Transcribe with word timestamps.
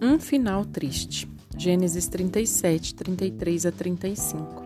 Um 0.00 0.16
final 0.20 0.64
triste. 0.64 1.28
Gênesis 1.56 2.06
37, 2.06 2.94
33 2.94 3.66
a 3.66 3.72
35. 3.72 4.62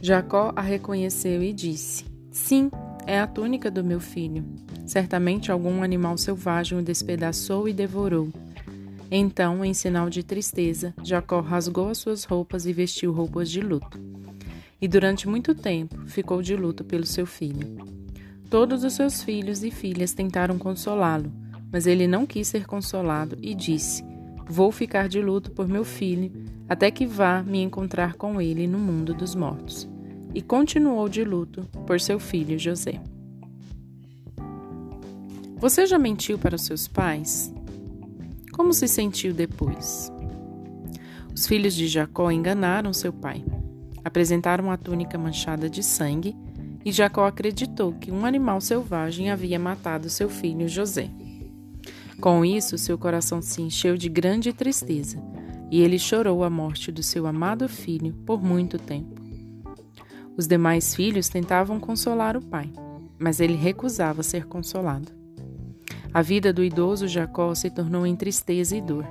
Jacó 0.00 0.52
a 0.54 0.60
reconheceu 0.60 1.42
e 1.42 1.52
disse: 1.52 2.04
Sim, 2.30 2.70
é 3.04 3.18
a 3.18 3.26
túnica 3.26 3.68
do 3.68 3.82
meu 3.82 3.98
filho. 3.98 4.44
Certamente 4.86 5.50
algum 5.50 5.82
animal 5.82 6.16
selvagem 6.16 6.78
o 6.78 6.82
despedaçou 6.82 7.68
e 7.68 7.72
devorou. 7.72 8.28
Então, 9.10 9.64
em 9.64 9.74
sinal 9.74 10.08
de 10.08 10.22
tristeza, 10.22 10.94
Jacó 11.02 11.40
rasgou 11.40 11.88
as 11.88 11.98
suas 11.98 12.22
roupas 12.22 12.64
e 12.64 12.72
vestiu 12.72 13.12
roupas 13.12 13.50
de 13.50 13.60
luto. 13.60 14.00
E 14.80 14.86
durante 14.86 15.28
muito 15.28 15.52
tempo 15.52 15.96
ficou 16.06 16.40
de 16.40 16.54
luto 16.54 16.84
pelo 16.84 17.04
seu 17.04 17.26
filho. 17.26 17.76
Todos 18.48 18.84
os 18.84 18.92
seus 18.92 19.20
filhos 19.20 19.64
e 19.64 19.72
filhas 19.72 20.12
tentaram 20.12 20.56
consolá-lo, 20.56 21.32
mas 21.76 21.86
ele 21.86 22.06
não 22.06 22.24
quis 22.24 22.48
ser 22.48 22.66
consolado 22.66 23.36
e 23.42 23.54
disse: 23.54 24.02
Vou 24.48 24.72
ficar 24.72 25.10
de 25.10 25.20
luto 25.20 25.50
por 25.50 25.68
meu 25.68 25.84
filho, 25.84 26.32
até 26.66 26.90
que 26.90 27.04
vá 27.04 27.42
me 27.42 27.60
encontrar 27.60 28.14
com 28.14 28.40
ele 28.40 28.66
no 28.66 28.78
mundo 28.78 29.12
dos 29.12 29.34
mortos. 29.34 29.86
E 30.34 30.40
continuou 30.40 31.06
de 31.06 31.22
luto 31.22 31.68
por 31.86 32.00
seu 32.00 32.18
filho 32.18 32.58
José. 32.58 32.98
Você 35.58 35.84
já 35.84 35.98
mentiu 35.98 36.38
para 36.38 36.56
os 36.56 36.62
seus 36.62 36.88
pais? 36.88 37.52
Como 38.54 38.72
se 38.72 38.88
sentiu 38.88 39.34
depois? 39.34 40.10
Os 41.34 41.46
filhos 41.46 41.74
de 41.74 41.88
Jacó 41.88 42.30
enganaram 42.30 42.94
seu 42.94 43.12
pai. 43.12 43.44
Apresentaram 44.02 44.70
a 44.70 44.78
túnica 44.78 45.18
manchada 45.18 45.68
de 45.68 45.82
sangue 45.82 46.34
e 46.82 46.90
Jacó 46.90 47.26
acreditou 47.26 47.92
que 47.92 48.10
um 48.10 48.24
animal 48.24 48.62
selvagem 48.62 49.30
havia 49.30 49.58
matado 49.58 50.08
seu 50.08 50.30
filho 50.30 50.66
José. 50.66 51.10
Com 52.20 52.44
isso, 52.44 52.78
seu 52.78 52.96
coração 52.96 53.42
se 53.42 53.60
encheu 53.60 53.96
de 53.96 54.08
grande 54.08 54.52
tristeza 54.52 55.22
e 55.70 55.80
ele 55.80 55.98
chorou 55.98 56.44
a 56.44 56.50
morte 56.50 56.90
do 56.90 57.02
seu 57.02 57.26
amado 57.26 57.68
filho 57.68 58.14
por 58.24 58.42
muito 58.42 58.78
tempo. 58.78 59.20
Os 60.36 60.46
demais 60.46 60.94
filhos 60.94 61.28
tentavam 61.28 61.80
consolar 61.80 62.36
o 62.36 62.42
pai, 62.42 62.70
mas 63.18 63.40
ele 63.40 63.56
recusava 63.56 64.22
ser 64.22 64.46
consolado. 64.46 65.12
A 66.12 66.22
vida 66.22 66.52
do 66.52 66.64
idoso 66.64 67.08
Jacó 67.08 67.54
se 67.54 67.70
tornou 67.70 68.06
em 68.06 68.16
tristeza 68.16 68.76
e 68.76 68.80
dor. 68.80 69.06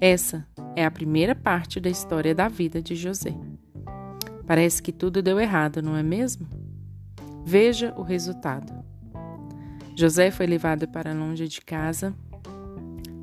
Essa 0.00 0.46
é 0.76 0.84
a 0.84 0.90
primeira 0.90 1.34
parte 1.34 1.80
da 1.80 1.90
história 1.90 2.34
da 2.34 2.48
vida 2.48 2.80
de 2.80 2.94
José. 2.94 3.34
Parece 4.46 4.82
que 4.82 4.92
tudo 4.92 5.20
deu 5.20 5.38
errado, 5.38 5.82
não 5.82 5.96
é 5.96 6.02
mesmo? 6.02 6.46
Veja 7.44 7.92
o 7.96 8.02
resultado. 8.02 8.72
José 9.98 10.30
foi 10.30 10.46
levado 10.46 10.86
para 10.86 11.12
longe 11.12 11.48
de 11.48 11.60
casa. 11.60 12.14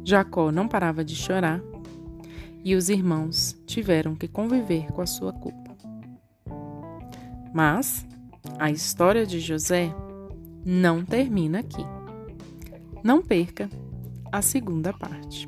Jacó 0.04 0.52
não 0.52 0.68
parava 0.68 1.06
de 1.06 1.16
chorar 1.16 1.62
e 2.66 2.76
os 2.76 2.90
irmãos 2.90 3.56
tiveram 3.66 4.14
que 4.14 4.28
conviver 4.28 4.92
com 4.92 5.02
a 5.02 5.06
sua 5.06 5.32
culpa. 5.32 5.73
Mas 7.54 8.06
a 8.59 8.70
história 8.70 9.26
de 9.26 9.40
José 9.40 9.90
não 10.66 11.06
termina 11.06 11.59
aqui. 11.59 11.86
Não 13.02 13.22
perca 13.22 13.70
a 14.30 14.42
segunda 14.42 14.92
parte. 14.92 15.48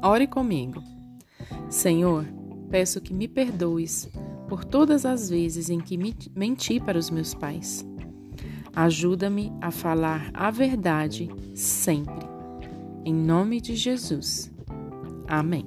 Ore 0.00 0.28
comigo. 0.28 0.80
Senhor, 1.68 2.24
peço 2.70 3.00
que 3.00 3.12
me 3.12 3.26
perdoes 3.26 4.08
por 4.48 4.64
todas 4.64 5.04
as 5.04 5.28
vezes 5.28 5.68
em 5.68 5.80
que 5.80 5.98
menti 6.36 6.78
para 6.78 6.96
os 6.96 7.10
meus 7.10 7.34
pais 7.34 7.84
Ajuda-me 8.74 9.52
a 9.60 9.70
falar 9.70 10.30
a 10.32 10.50
verdade 10.50 11.28
sempre. 11.54 12.26
Em 13.04 13.14
nome 13.14 13.60
de 13.60 13.76
Jesus. 13.76 14.50
Amém. 15.28 15.66